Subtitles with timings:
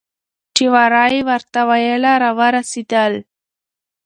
[0.55, 3.13] چې ورا یې ورته ویله راورسېدل.